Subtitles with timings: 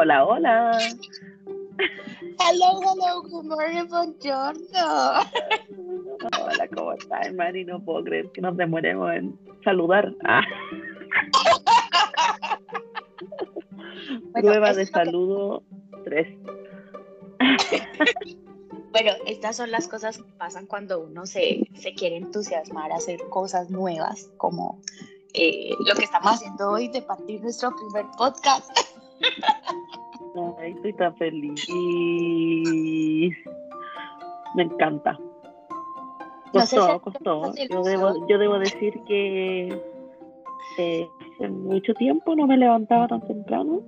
[0.00, 0.78] Hola, hola.
[2.38, 5.24] Hello, hello, good morning, buongiorno.
[6.40, 7.64] Hola, ¿cómo estás, Mari?
[7.64, 10.14] No puedo creer que nos demoremos en saludar.
[10.24, 10.44] Ah.
[14.34, 15.64] Prueba de saludo
[16.04, 16.28] 3.
[18.90, 23.20] Bueno, estas son las cosas que pasan cuando uno se, se quiere entusiasmar a hacer
[23.28, 24.80] cosas nuevas, como
[25.34, 28.70] eh, lo que estamos haciendo hoy de partir nuestro primer podcast.
[30.58, 31.68] Ay, estoy tan feliz.
[34.54, 35.18] Me encanta.
[36.52, 37.54] Costó, costó.
[37.70, 39.68] Yo debo, yo debo decir que
[40.78, 43.82] eh, hace mucho tiempo no me levantaba tan temprano.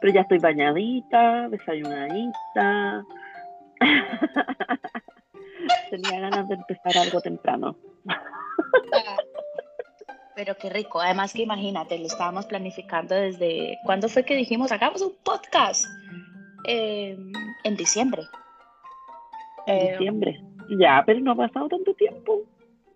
[0.00, 3.04] Pero ya estoy bañadita, desayunadita.
[5.90, 7.76] Tenía ganas de empezar algo temprano.
[10.36, 11.00] Pero qué rico.
[11.00, 13.78] Además que imagínate, lo estábamos planificando desde...
[13.84, 15.86] ¿Cuándo fue que dijimos, hagamos un podcast?
[16.64, 17.32] Em,
[17.64, 18.22] en diciembre.
[19.66, 20.42] En em, diciembre.
[20.78, 22.42] Ya, pero no ha pasado tanto tiempo.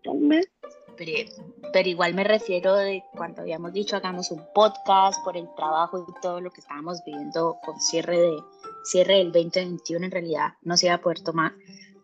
[0.05, 0.51] Un mes.
[0.99, 1.31] Pero,
[1.73, 6.21] pero, igual me refiero de cuando habíamos dicho hagamos un podcast por el trabajo y
[6.21, 8.37] todo lo que estábamos viviendo con cierre de
[8.85, 11.53] cierre del 2021 en realidad no se iba a poder tomar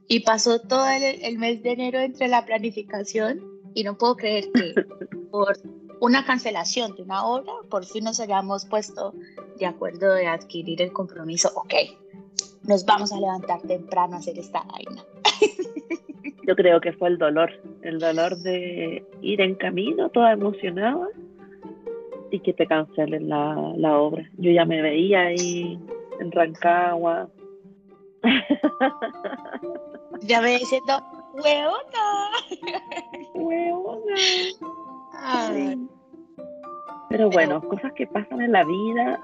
[0.08, 4.50] y pasó todo el, el mes de enero entre la planificación y no puedo creer
[4.52, 4.72] que
[5.30, 5.58] por
[6.00, 9.12] una cancelación de una obra, por fin nos hayamos puesto
[9.58, 11.74] de acuerdo de adquirir el compromiso, ok,
[12.62, 15.04] nos vamos a levantar temprano a hacer esta vaina.
[16.48, 17.50] Yo creo que fue el dolor,
[17.82, 21.08] el dolor de ir en camino, toda emocionada,
[22.30, 24.26] y que te cancelen la, la obra.
[24.38, 25.78] Yo ya me veía ahí
[26.18, 27.28] en Rancagua.
[30.22, 31.02] Ya me diciendo,
[31.42, 32.30] huevona.
[33.34, 34.14] Huevona.
[37.08, 39.20] Pero bueno, cosas que pasan en la vida.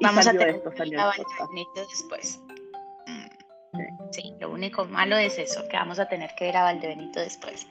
[0.00, 1.00] Vamos a tener esto, salió
[1.90, 2.40] después.
[3.06, 4.34] Mm, sí.
[4.40, 7.66] lo único malo es eso, que vamos a tener que ver a Valdebenito después.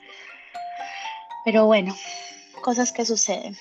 [1.44, 1.94] Pero bueno,
[2.62, 3.56] cosas que suceden.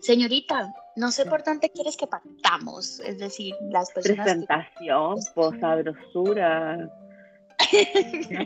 [0.00, 4.24] Señorita, no sé por dónde quieres que partamos, es decir, las personas.
[4.24, 6.90] Presentación, posabrosura.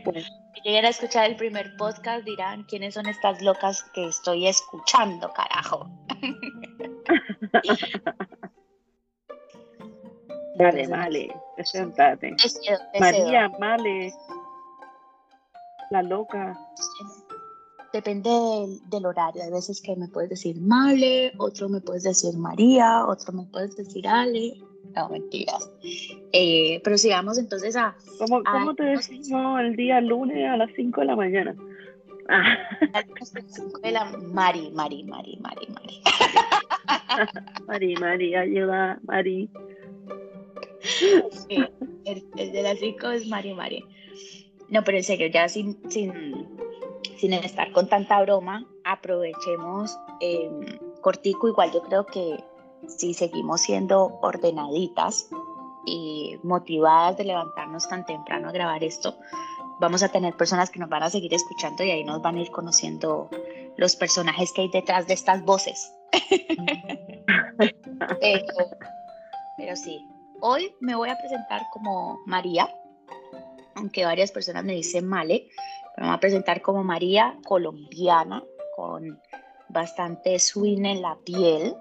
[0.04, 0.26] pues.
[0.54, 5.32] Si llegan a escuchar el primer podcast dirán quiénes son estas locas que estoy escuchando,
[5.32, 5.88] carajo.
[10.58, 12.36] Vale, vale, preséntate.
[13.00, 14.12] María, vale.
[15.90, 16.54] La loca.
[17.92, 18.30] Depende
[18.86, 19.42] del, horario.
[19.42, 23.76] Hay veces que me puedes decir Male, otro me puedes decir María, otro me puedes
[23.76, 24.54] decir Ale.
[24.94, 25.70] No, mentiras.
[26.32, 27.96] Eh, pero sigamos entonces a...
[28.18, 31.56] ¿Cómo, cómo te decimos el día lunes a las 5 de la mañana?
[32.28, 32.56] Ah.
[32.92, 34.04] A las 5 de la...
[34.04, 36.02] Mari, Mari, Mari, Mari, Mari.
[37.66, 39.50] Mari, Mari, ayuda, Mari.
[40.80, 41.64] Sí,
[42.04, 43.84] el, de las 5 es Mari, Mari.
[44.68, 46.51] No, pero en serio, ya sin, sin,
[47.22, 50.50] sin estar con tanta broma, aprovechemos eh,
[51.00, 52.42] cortico, igual yo creo que
[52.88, 55.28] si seguimos siendo ordenaditas
[55.86, 59.16] y motivadas de levantarnos tan temprano a grabar esto,
[59.78, 62.40] vamos a tener personas que nos van a seguir escuchando y ahí nos van a
[62.40, 63.30] ir conociendo
[63.76, 65.94] los personajes que hay detrás de estas voces.
[69.58, 70.08] pero, sí,
[70.40, 72.68] hoy me voy a presentar como María,
[73.76, 75.46] aunque varias personas me dicen Male,
[75.96, 78.42] me voy a presentar como María colombiana,
[78.76, 79.20] con
[79.68, 81.74] bastante swing en la piel,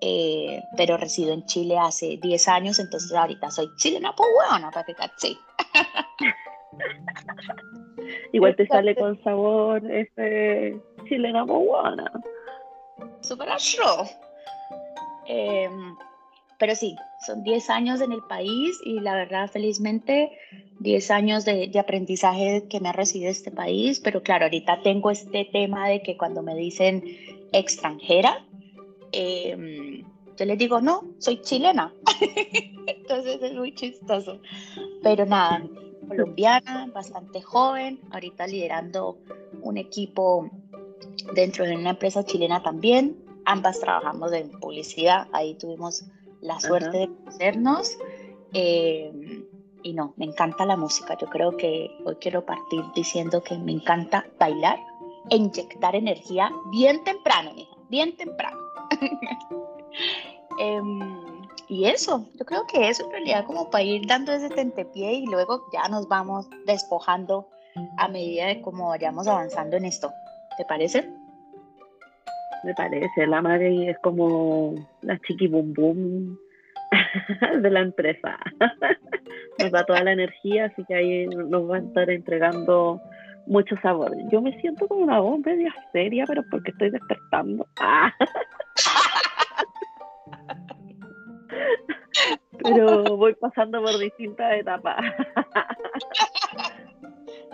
[0.00, 4.84] eh, pero resido en Chile hace 10 años, entonces ahorita soy chilena, pues bueno, para
[4.84, 5.36] que sí.
[8.32, 10.78] Igual te sale con sabor este
[11.08, 12.10] chilena buena.
[13.20, 14.06] Super show.
[16.58, 16.96] Pero sí,
[17.26, 20.30] son 10 años en el país y la verdad, felizmente,
[20.80, 24.00] 10 años de, de, aprendizaje que me ha recibido este país.
[24.00, 27.02] Pero claro, ahorita tengo este tema de que cuando me dicen
[27.52, 28.46] extranjera,
[29.12, 30.04] Em,
[30.36, 31.92] yo les digo, no, soy chilena.
[32.86, 34.40] Entonces es muy chistoso.
[35.02, 35.64] Pero nada,
[36.06, 39.18] colombiana, bastante joven, ahorita liderando
[39.62, 40.50] un equipo
[41.34, 43.16] dentro de una empresa chilena también.
[43.46, 46.04] Ambas trabajamos en publicidad, ahí tuvimos
[46.40, 47.98] la suerte de conocernos.
[48.52, 49.44] Em,
[49.82, 51.16] y no, me encanta la música.
[51.18, 54.78] Yo creo que hoy quiero partir diciendo que me encanta bailar
[55.30, 57.52] e inyectar energía bien temprano,
[57.88, 58.58] bien temprano.
[60.58, 65.12] Em, y eso, yo creo que eso en realidad como para ir dando ese tentepié
[65.12, 67.46] y luego ya nos vamos despojando
[67.98, 70.10] a medida de cómo vayamos avanzando en esto.
[70.56, 71.12] ¿Te parece?
[72.66, 76.36] Me parece, la Mari es como la chiqui bum bum
[77.62, 78.36] de la empresa.
[79.60, 83.00] nos da toda la energía, así que ahí nos va a estar entregando
[83.46, 84.10] mucho sabor.
[84.32, 87.64] Yo me siento como una voz media seria, pero porque estoy despertando.
[92.64, 94.96] pero voy pasando por distintas etapas.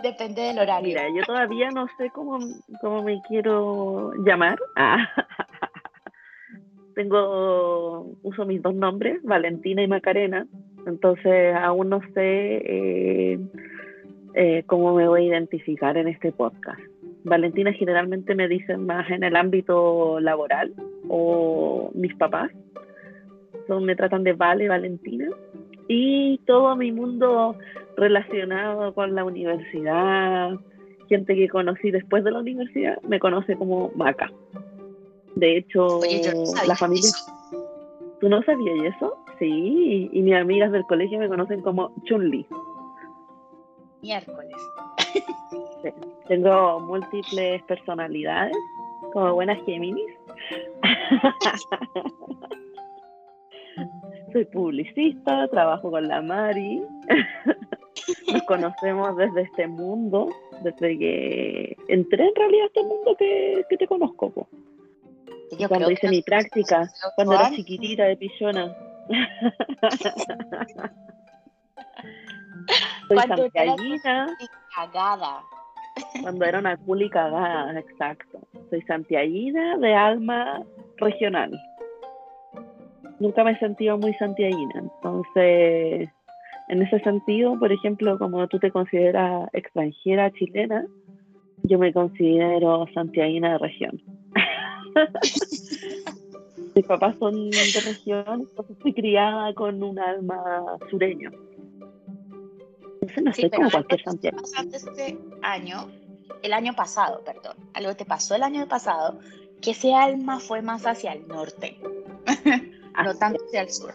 [0.03, 0.89] Depende del horario.
[0.89, 2.37] Mira, yo todavía no sé cómo,
[2.81, 4.59] cómo me quiero llamar.
[4.75, 5.07] Ah.
[6.95, 10.45] Tengo, uso mis dos nombres, Valentina y Macarena.
[10.85, 13.39] Entonces aún no sé eh,
[14.33, 16.81] eh, cómo me voy a identificar en este podcast.
[17.23, 20.73] Valentina generalmente me dicen más en el ámbito laboral
[21.07, 22.51] o mis papás.
[23.67, 25.29] Son, me tratan de Vale, Valentina.
[25.87, 27.55] Y todo mi mundo
[27.97, 30.51] relacionado con la universidad,
[31.09, 34.31] gente que conocí después de la universidad, me conoce como Maca.
[35.35, 35.99] De hecho,
[36.67, 37.09] la familia...
[38.19, 39.17] ¿Tú no sabías eso?
[39.37, 42.45] Sí, y mis amigas del colegio me conocen como Chun-Li.
[44.01, 44.55] Miércoles.
[46.27, 48.55] Tengo múltiples personalidades,
[49.11, 50.13] como buenas Géminis.
[54.33, 56.81] Soy publicista, trabajo con la Mari.
[58.33, 60.29] Nos conocemos desde este mundo,
[60.61, 64.47] desde que entré en realidad a este mundo que, te conozco.
[65.67, 68.75] cuando hice mi práctica, cuando era chiquitita de pillona.
[73.07, 74.35] Soy santiaguina.
[74.75, 75.43] Cagada.
[76.23, 78.39] Cuando era una culi cagada, exacto.
[78.71, 80.63] Soy santiaguina de alma
[80.97, 81.51] regional.
[83.23, 84.81] Nunca me he sentido muy santiaguina.
[84.81, 86.09] Entonces,
[86.67, 90.85] en ese sentido, por ejemplo, como tú te consideras extranjera chilena,
[91.63, 94.03] yo me considero santiaguina de región.
[96.75, 101.31] Mis papás son de región, entonces fui criada con un alma sureño.
[102.99, 104.37] Entonces no sé como cualquier Santiago.
[104.73, 105.87] este año,
[106.41, 109.17] el año pasado, perdón, algo te pasó el año pasado,
[109.61, 111.79] que ese alma fue más hacia el norte,
[113.01, 113.93] no tanto hacia el sur.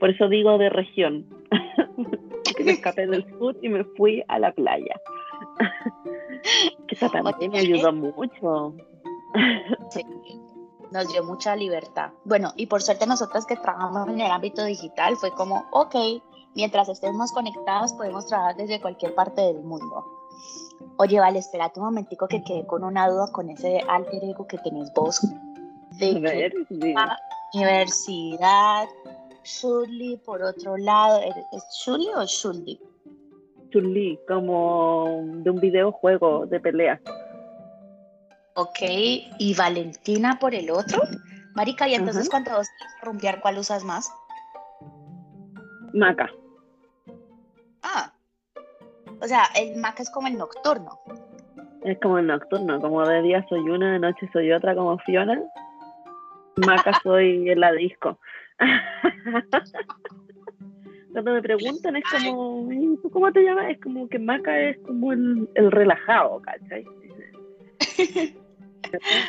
[0.00, 1.26] Por eso digo de región,
[2.56, 5.00] que me escapé del sur y me fui a la playa.
[6.88, 8.74] que eso también me ayudó mucho.
[9.90, 10.04] sí
[10.92, 12.10] nos dio mucha libertad.
[12.24, 15.96] Bueno, y por suerte nosotras que trabajamos en el ámbito digital fue como, ok,
[16.54, 20.04] mientras estemos conectados podemos trabajar desde cualquier parte del mundo.
[20.98, 24.58] Oye, vale, espérate un momentico que quedé con una duda con ese alter ego que
[24.58, 25.26] tenés vos.
[25.98, 26.52] De ver,
[27.54, 28.88] universidad,
[29.44, 32.80] Shully, por otro lado, ¿es Shully o Shully?
[33.70, 37.00] Shully, como de un videojuego de pelea.
[38.54, 38.80] Ok,
[39.38, 41.02] y Valentina por el otro.
[41.54, 44.12] Marica, y entonces cuando vas a rumbear, ¿cuál usas más?
[45.92, 46.30] Maca.
[47.82, 48.12] Ah,
[49.20, 50.98] o sea, el maca es como el nocturno.
[51.84, 55.40] Es como el nocturno, como de día soy una, de noche soy otra, como Fiona.
[56.56, 58.18] Maca soy en la disco.
[61.12, 62.68] Cuando me preguntan es como,
[63.02, 63.70] ¿tú cómo te llamas?
[63.70, 66.84] Es como que Maca es como el, el relajado, ¿cachai?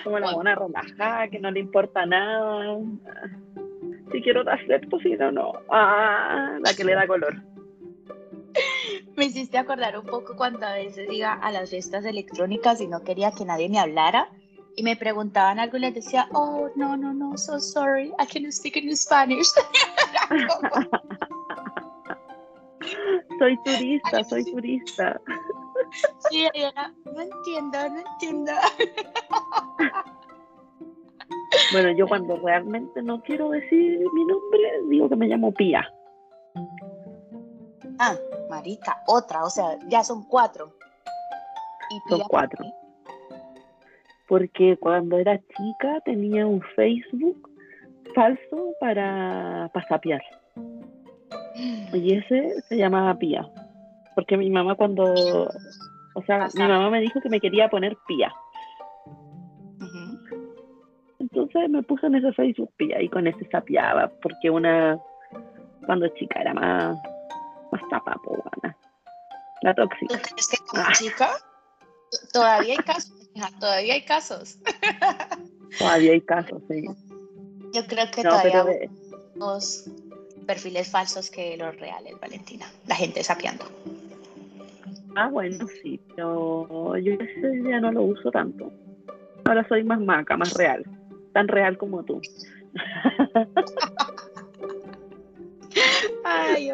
[0.04, 2.78] como la buena relajada, que no le importa nada.
[4.12, 5.52] Si quiero te acepto, si no, no.
[5.70, 7.36] Ah, la que le da color.
[9.18, 13.04] Me hiciste acordar un poco cuando a veces iba a las fiestas electrónicas y no
[13.04, 14.30] quería que nadie me hablara
[14.76, 18.52] y me preguntaban algo y les decía, oh, no, no, no, so sorry, I can
[18.52, 19.48] speak in Spanish.
[23.40, 25.22] soy turista, soy turista.
[26.30, 26.48] Sí,
[27.06, 28.52] no entiendo, no entiendo.
[31.72, 35.88] Bueno, yo cuando realmente no quiero decir mi nombre, digo que me llamo Pía.
[38.00, 38.16] Ah,
[38.50, 40.76] Marita, otra, o sea, ya son cuatro.
[42.10, 42.64] son cuatro.
[42.64, 42.83] Porque
[44.80, 47.50] cuando era chica tenía un Facebook
[48.16, 50.22] falso para pasapiar.
[51.94, 53.48] Y ese se llamaba Pía.
[54.16, 55.04] Porque mi mamá cuando,
[56.16, 58.32] o sea, mi mamá me dijo que me quería poner Pía.
[61.20, 65.00] Entonces me puse en ese Facebook Pía y con ese sapiaba, porque una,
[65.86, 66.98] cuando chica era más,
[67.72, 68.16] más tapa,
[69.62, 70.16] La tóxica.
[70.38, 70.92] ¿Es que como ah.
[70.94, 71.30] chica?
[72.32, 73.23] Todavía hay casos,
[73.60, 74.58] todavía hay casos.
[75.80, 76.86] Todavía hay casos, sí.
[77.74, 78.90] Yo creo que todavía hay
[79.34, 79.90] dos
[80.46, 82.68] perfiles falsos que los reales, Valentina.
[82.86, 83.66] La gente sapeando.
[85.16, 88.72] Ah, bueno, sí, pero yo ese ya no lo uso tanto.
[89.46, 90.84] Ahora soy más maca, más real.
[91.34, 92.22] Tan real como tú.
[96.34, 96.72] Ay,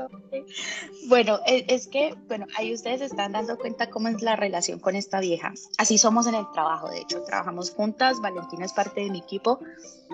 [1.08, 4.96] Bueno, e, es, que, bueno, ahí ustedes están dando cuenta cómo es la relación con
[4.96, 5.54] esta vieja.
[5.78, 9.60] Así somos en el trabajo, de hecho, trabajamos juntas, Valentina es parte de mi equipo,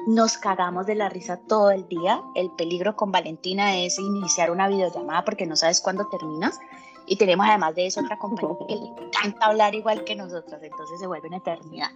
[0.08, 2.22] nos cagamos de la risa todo el día.
[2.36, 6.60] El peligro con Valentina es iniciar una videollamada porque no sabes cuándo terminas.
[7.08, 11.00] Y tenemos además de eso otra compañía que le encanta hablar igual que nosotros, entonces
[11.00, 11.90] se vuelve una eternidad.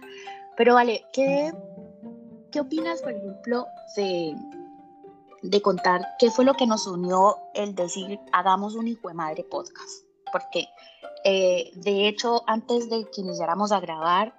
[0.56, 1.52] Pero vale, ¿qué,
[2.52, 3.66] qué opinas, por ejemplo,
[3.96, 4.36] de,
[5.42, 9.44] de contar qué fue lo que nos unió el decir hagamos un hijo de madre
[9.44, 10.04] podcast?
[10.32, 10.68] Porque
[11.24, 14.34] eh, de hecho, antes de que iniciáramos a grabar,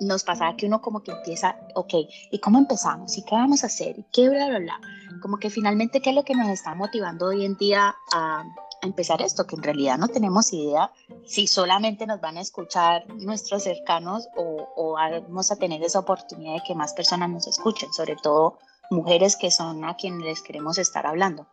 [0.00, 1.94] nos pasaba que uno como que empieza, ok,
[2.30, 3.16] ¿y cómo empezamos?
[3.16, 3.98] ¿Y qué vamos a hacer?
[3.98, 4.80] ¿Y qué bla, bla, bla?
[5.22, 8.44] Como que finalmente, ¿qué es lo que nos está motivando hoy en día a,
[8.82, 9.46] empezar esto?
[9.46, 10.92] Que en realidad no tenemos idea
[11.24, 16.54] si solamente nos van a escuchar nuestros cercanos o, o vamos a tener esa oportunidad
[16.54, 18.58] de que más personas nos escuchen, sobre todo
[18.90, 21.46] mujeres que son a quienes les queremos estar hablando.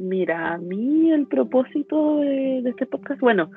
[0.00, 3.50] Mira, a mí el propósito de, este podcast, bueno,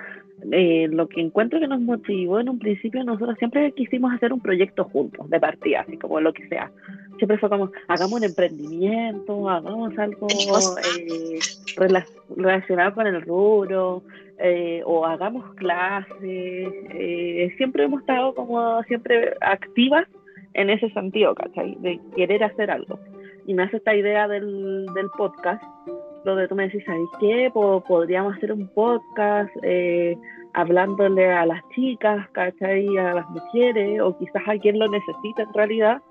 [0.52, 4.42] eh, lo que encuentro que nos motivó en un principio, nosotros siempre quisimos hacer un
[4.42, 6.72] proyecto juntos, de partida, así como lo que sea.
[7.18, 11.40] Siempre fue como, hagamos un emprendimiento, hagamos algo eh,
[12.36, 14.02] relacionado con el rubro,
[14.40, 16.74] eh, o hagamos clases.
[17.58, 20.08] siempre hemos estado como siempre activas
[20.54, 21.76] en ese sentido, ¿cachai?
[21.80, 23.00] De querer hacer algo.
[23.46, 25.64] Y me hace esta idea del, del podcast
[26.24, 27.52] donde tú me decís, ¿sabes qué?
[27.54, 30.16] podríamos hacer un podcast eh,
[30.54, 32.98] hablándole a las chicas, ¿cachai?
[32.98, 36.02] A las mujeres, o quizás a quien lo necesita en realidad,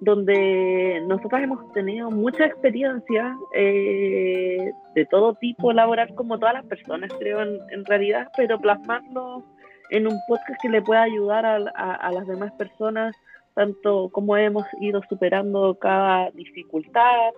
[0.00, 7.12] donde nosotras hemos tenido mucha experiencia eh, de todo tipo laboral, como todas las personas,
[7.18, 9.42] creo, en, realidad, pero plasmarlo
[9.90, 13.14] en un podcast que le pueda ayudar a, a las demás personas,
[13.58, 17.32] tanto como hemos ido superando cada dificultad,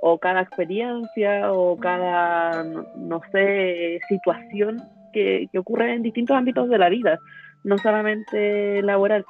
[0.00, 2.64] o cada experiencia o cada,
[2.96, 7.18] no, sé, situación que, ocurre en distintos ámbitos de la vida,
[7.62, 9.26] no solamente laboral.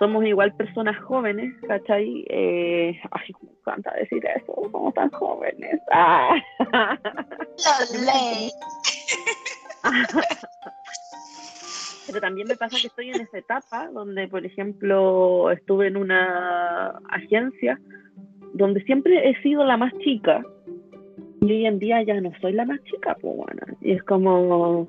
[0.00, 2.24] Somos igual personas jóvenes, ¿cachai?
[2.28, 5.80] Eh, ay, me encanta decir eso, somos tan jóvenes.
[5.92, 6.34] Ah.
[12.06, 16.98] Pero también me pasa que estoy en esa etapa donde, por ejemplo, estuve en una
[17.10, 17.80] agencia
[18.54, 20.44] donde siempre he sido la más chica
[21.40, 24.88] y hoy en día ya no soy la más chica, pues bueno, y es como,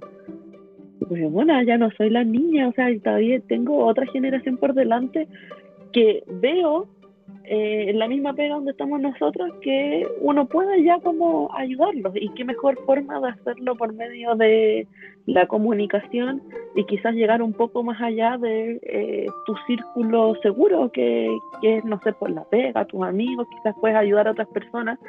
[1.07, 5.27] pues bueno, ya no soy la niña, o sea, todavía tengo otra generación por delante
[5.91, 6.87] que veo
[7.49, 12.27] eh, en la misma pega donde estamos nosotros que uno pueda ya como ayudarlos y
[12.33, 14.85] qué mejor forma de hacerlo por medio de
[15.27, 16.41] la comunicación
[16.75, 21.29] y quizás llegar un poco más allá de eh, tu círculo seguro que,
[21.61, 24.99] que no sé, por la pega, tus amigos, quizás puedes ayudar a otras personas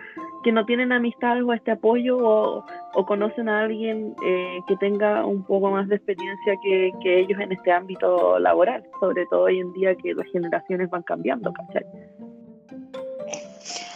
[0.44, 2.64] que no tienen amistad o este apoyo o,
[2.94, 7.40] o conocen a alguien eh, que tenga un poco más de experiencia que, que ellos
[7.40, 11.84] en este ámbito laboral, sobre todo hoy en día que las generaciones van cambiando, ¿cachai?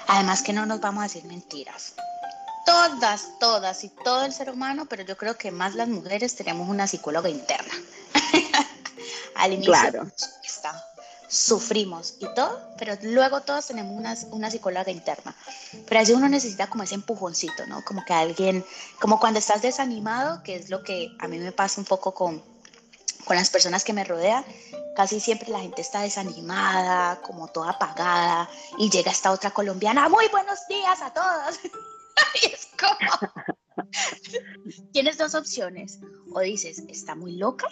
[0.09, 1.95] Además que no nos vamos a decir mentiras.
[2.65, 6.69] Todas, todas y todo el ser humano, pero yo creo que más las mujeres tenemos
[6.69, 7.75] una psicóloga interna.
[9.35, 10.11] Al inicio claro.
[11.29, 15.35] sufrimos y todo, pero luego todos tenemos una, una psicóloga interna.
[15.89, 17.85] Pero así uno necesita como ese empujoncito, ¿no?
[17.85, 18.65] Como que alguien,
[19.01, 22.43] como cuando estás desanimado, que es lo que a mí me pasa un poco con,
[23.25, 24.45] con las personas que me rodean,
[24.95, 30.29] casi siempre la gente está desanimada, como toda apagada, y llega esta otra colombiana, muy
[30.29, 31.61] buenos días a todos.
[32.43, 33.33] y es como,
[34.93, 36.01] tienes dos opciones,
[36.33, 37.69] o dices, está muy loca,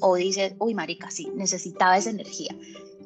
[0.00, 2.54] o dices, uy, marica, sí, necesitaba esa energía.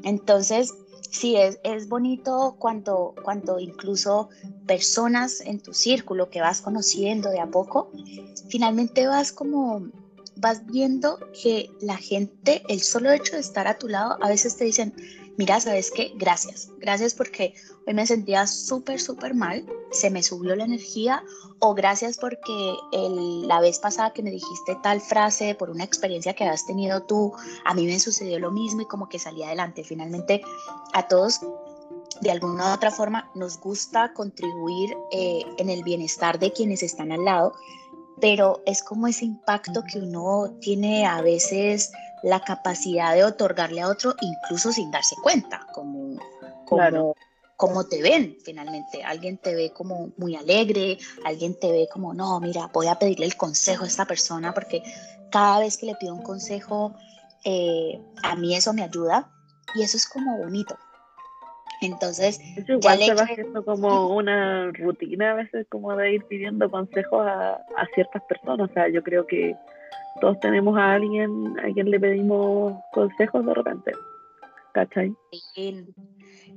[0.05, 0.73] Entonces,
[1.11, 4.29] sí, es, es bonito cuando, cuando incluso
[4.67, 7.91] personas en tu círculo que vas conociendo de a poco,
[8.49, 9.89] finalmente vas como
[10.41, 14.57] vas viendo que la gente, el solo hecho de estar a tu lado, a veces
[14.57, 14.95] te dicen,
[15.37, 16.13] mira, ¿sabes qué?
[16.17, 17.55] Gracias, gracias porque
[17.87, 21.23] hoy me sentía súper, súper mal, se me subió la energía,
[21.61, 26.45] o gracias porque la vez pasada que me dijiste tal frase por una experiencia que
[26.45, 27.33] has tenido tú,
[27.65, 29.83] a mí me sucedió lo mismo y como que salí adelante.
[29.83, 30.43] Finalmente,
[30.93, 31.41] a todos
[32.21, 37.13] de alguna u otra forma nos gusta contribuir eh, en el bienestar de quienes están
[37.13, 37.55] al lado,
[38.21, 43.89] pero es como ese impacto que uno tiene a veces la capacidad de otorgarle a
[43.89, 46.19] otro incluso sin darse cuenta, como,
[47.57, 49.03] como, te ven finalmente.
[49.05, 53.27] Alguien te ve como muy alegre, alguien te ve como, no, mira, voy a pedirle
[53.27, 54.83] el consejo a esta persona porque
[55.31, 56.95] cada vez que le pido un consejo
[57.45, 59.31] eh, a mí eso me ayuda
[59.75, 60.77] y eso es como bonito.
[61.81, 66.71] Entonces, eso igual se va haciendo como una rutina a veces como de ir pidiendo
[66.71, 68.71] consejos a, a, ciertas personas.
[68.71, 69.55] O sea, yo creo que
[70.21, 73.93] todos tenemos a alguien a quien le pedimos consejos de repente.
[74.73, 75.15] ¿Cachai?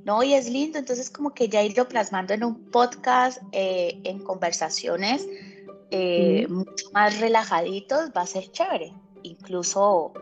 [0.04, 4.18] No, y es lindo, entonces como que ya irlo plasmando en un podcast, eh, en
[4.18, 5.26] conversaciones
[5.90, 8.92] eh, mucho más relajaditos, va a ser chévere.
[9.22, 10.12] Incluso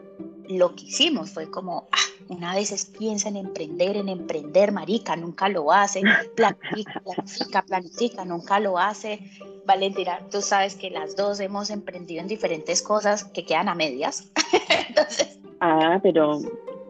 [0.48, 5.48] lo que hicimos fue como, ah, una vez piensa en emprender, en emprender, marica, nunca
[5.48, 6.02] lo hace,
[6.36, 9.18] planifica, planifica, planifica, nunca lo hace.
[9.66, 14.30] Valentina, tú sabes que las dos hemos emprendido en diferentes cosas que quedan a medias.
[14.88, 15.40] Entonces...
[15.60, 16.40] Ah, pero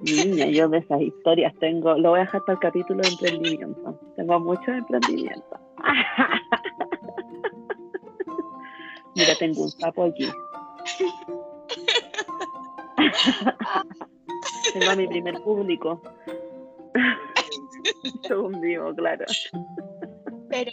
[0.02, 3.98] Niña, yo de esas historias tengo, lo voy a dejar para el capítulo de emprendimiento.
[4.16, 5.58] Tengo mucho emprendimiento.
[9.14, 10.30] Mira, tengo un sapo aquí.
[14.72, 16.02] tengo a mi primer público.
[18.30, 19.24] un vivo, claro.
[20.48, 20.72] Pero,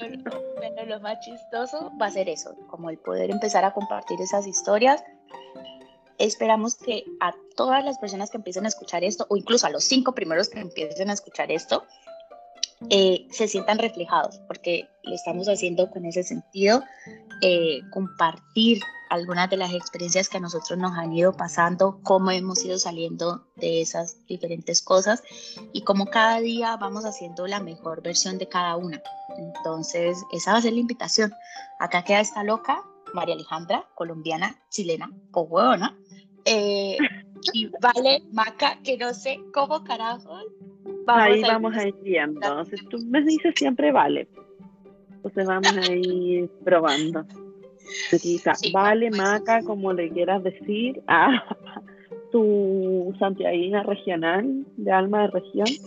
[0.59, 4.47] pero lo más chistoso va a ser eso, como el poder empezar a compartir esas
[4.47, 5.03] historias
[6.17, 9.83] Esperamos que a todas las personas que empiecen a escuchar esto, o incluso a los
[9.83, 11.85] cinco primeros que empiecen a escuchar esto,
[12.89, 16.83] eh, se sientan reflejados, porque lo estamos haciendo con ese sentido,
[17.41, 22.63] eh, compartir algunas de las experiencias que a nosotros nos han ido pasando, cómo hemos
[22.65, 25.23] ido saliendo de esas diferentes cosas
[25.71, 29.01] y cómo cada día vamos haciendo la mejor versión de cada una.
[29.37, 31.33] Entonces, esa va a ser la invitación.
[31.79, 35.97] Acá queda esta loca, María Alejandra, colombiana, chilena, o huevona,
[36.45, 36.97] eh,
[37.53, 40.37] y vale Maca, que no sé cómo carajo.
[41.07, 42.65] Ahí vamos a ir viendo.
[42.65, 44.27] Si tú me dices siempre vale.
[45.15, 47.25] Entonces vamos a ir probando.
[48.73, 51.01] vale, Maca, como le quieras decir.
[51.07, 51.43] Ah,
[52.31, 55.67] tu santiaguina regional de alma de región.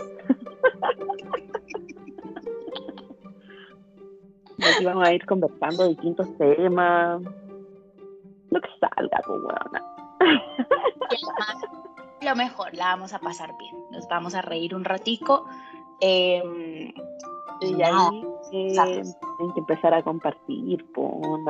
[4.62, 7.22] Aquí vamos a ir conversando distintos temas.
[8.50, 9.70] Lo que salga, pues, bueno.
[12.22, 13.74] Lo mejor, la vamos a pasar bien.
[13.90, 15.46] Nos vamos a reír un ratico.
[16.00, 16.92] Em,
[17.60, 20.84] y ahí eh, tienen que empezar a compartir.
[20.92, 21.44] Con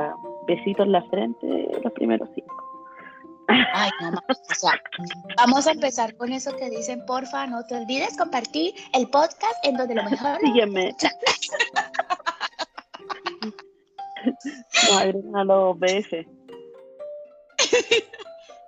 [0.47, 2.71] besitos en la frente, los primeros cinco.
[3.73, 4.73] Ay, no, o sea,
[5.37, 9.75] vamos a empezar con eso que dicen, porfa, no te olvides compartir el podcast en
[9.75, 10.39] donde lo mejor.
[10.41, 10.95] Sígueme.
[15.23, 16.13] no, a los BF.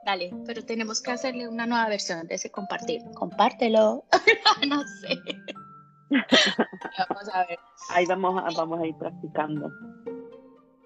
[0.06, 3.02] Dale, pero tenemos que hacerle una nueva versión de ese compartir.
[3.14, 4.04] Compártelo.
[4.68, 5.18] no sé.
[7.10, 7.60] vamos a ver.
[7.90, 9.72] Ahí vamos a, vamos a ir practicando.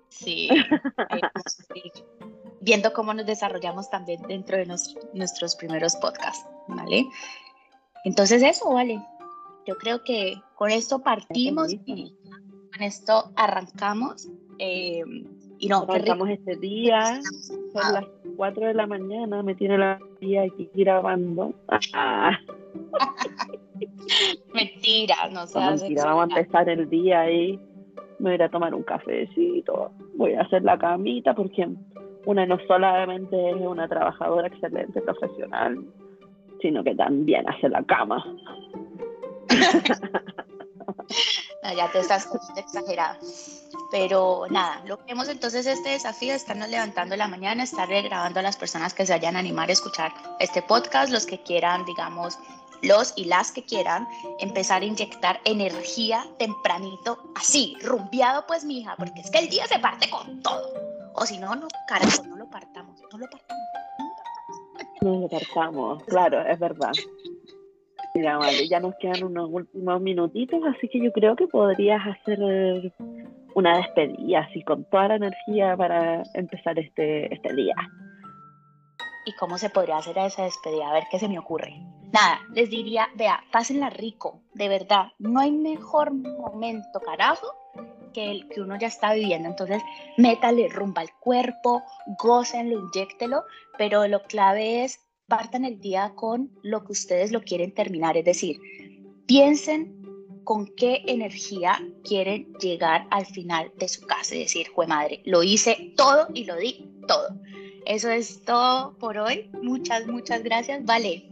[0.10, 0.50] Sí.
[2.62, 4.66] Viendo cómo nos desarrollamos también dentro de
[5.14, 7.06] nuestros primeros podcasts, ¿vale?
[8.04, 9.02] Entonces eso, vale.
[9.66, 12.16] Yo creo que con esto partimos y
[12.72, 14.28] con esto arrancamos.
[14.60, 15.04] Eh,
[15.60, 17.20] y no, arrancamos este día,
[17.74, 18.06] son las
[18.38, 21.54] 4 de la mañana, me tiene la día aquí grabando.
[24.54, 25.60] mentira, no sé.
[25.60, 27.60] mentira, vamos a empezar el día ahí.
[28.20, 31.68] Me voy a tomar un cafecito, voy a hacer la camita porque
[32.26, 35.78] una no solamente es una trabajadora excelente profesional,
[36.62, 38.24] sino que también hace la cama.
[41.76, 43.18] ya te estás exagerada.
[43.90, 48.40] Pero nada, lo que hemos entonces este desafío es estarnos levantando la mañana, estar grabando
[48.40, 51.86] a las personas que se vayan a animar a escuchar este podcast, los que quieran,
[51.86, 52.38] digamos,
[52.82, 54.08] los y las que quieran
[54.40, 59.80] empezar a inyectar energía tempranito, así, rumbeado pues, mija, porque es que el día se
[59.80, 60.74] parte con todo.
[61.14, 63.64] O si no, no, carajo, no lo partamos, no lo partamos.
[65.02, 66.92] No lo partamos, claro, es verdad.
[68.14, 72.40] Mira, vale, ya nos quedan unos últimos minutitos, así que yo creo que podrías hacer
[73.58, 77.74] una despedida así con toda la energía para empezar este, este día.
[79.26, 80.88] ¿Y cómo se podría hacer esa despedida?
[80.88, 81.74] A ver qué se me ocurre.
[82.14, 85.08] Nada, les diría, vea, pásenla rico, de verdad.
[85.18, 87.48] No hay mejor momento, carajo,
[88.14, 89.50] que el que uno ya está viviendo.
[89.50, 89.82] Entonces,
[90.18, 91.82] métale rumba al cuerpo,
[92.20, 93.44] gócenlo, inyectelo,
[93.76, 98.18] pero lo clave es partan el día con lo que ustedes lo quieren terminar.
[98.18, 98.60] Es decir,
[99.26, 99.97] piensen
[100.48, 104.34] con qué energía quieren llegar al final de su casa.
[104.34, 107.36] Es decir, jue madre, lo hice todo y lo di todo.
[107.86, 109.52] Eso es todo por hoy.
[109.62, 110.86] Muchas, muchas gracias.
[110.86, 111.26] Vale.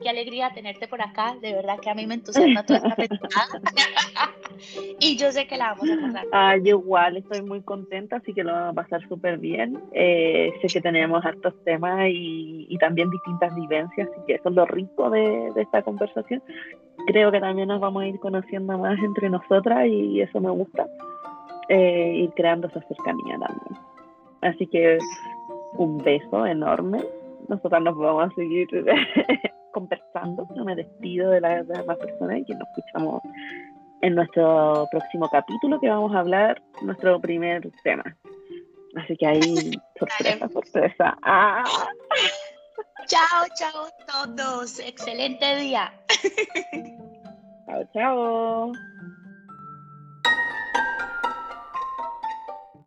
[0.00, 1.36] Qué alegría tenerte por acá.
[1.40, 2.98] De verdad que a mí me entusiasma toda esta
[5.00, 6.26] y yo sé que la vamos a pasar.
[6.32, 9.80] Ah, yo igual estoy muy contenta, así que lo vamos a pasar súper bien.
[9.92, 14.54] Eh, sé que tenemos hartos temas y, y, también distintas vivencias, así que eso es
[14.54, 16.42] lo rico de, de esta conversación.
[17.06, 20.86] Creo que también nos vamos a ir conociendo más entre nosotras y eso me gusta.
[21.68, 23.82] Eh, ir creando esa cercanía también.
[24.40, 24.98] Así que
[25.74, 27.02] un beso enorme.
[27.48, 28.68] Nosotras nos vamos a seguir
[29.78, 30.48] conversando.
[30.56, 33.22] Yo me despido de las demás personas y que nos escuchamos
[34.02, 38.04] en nuestro próximo capítulo que vamos a hablar nuestro primer tema.
[38.96, 41.18] Así que ahí, sorpresa, sorpresa.
[41.22, 41.64] ¡Ah!
[43.06, 43.88] Chao, chao
[44.36, 44.80] todos.
[44.80, 45.92] Excelente día.
[47.66, 48.72] Chao, chao.